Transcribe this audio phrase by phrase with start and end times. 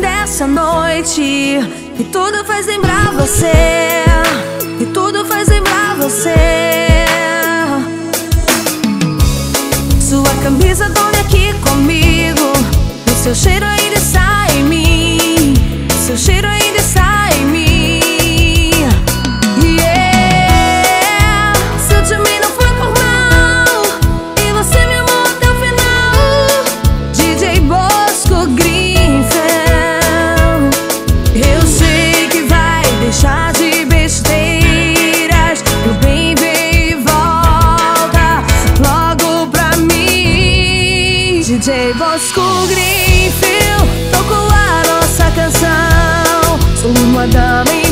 [0.00, 1.22] dessa noite.
[1.98, 4.04] E tudo faz lembrar você.
[4.80, 6.34] E tudo faz lembrar você.
[10.00, 11.37] Sua camisa dorme aqui.
[41.68, 46.58] DJ Bosco Greenfield toco a nossa canção.
[46.74, 47.87] Sou uma dama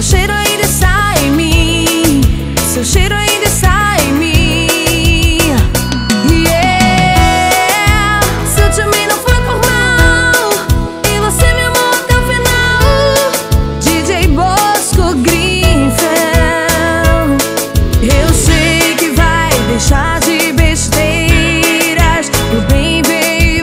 [0.00, 2.22] Seu cheiro ainda está em mim.
[2.72, 5.38] Seu cheiro ainda está em mim.
[6.26, 8.20] Yeah.
[8.46, 10.52] Se eu te amei, não foi por mal.
[11.04, 13.30] E você me amou até o final.
[13.82, 16.00] DJ Bosco Greenfield.
[18.00, 20.18] Eu sei que vai deixar.
[20.20, 23.02] de besteiras, tu vem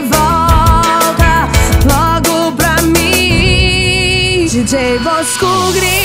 [0.02, 1.48] volta
[1.92, 5.97] logo pra mim, DJ Bosco Gris